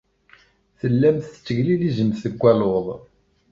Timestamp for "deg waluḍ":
2.25-2.87